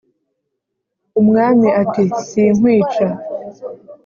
[1.19, 3.07] umwami ati: “sinkwica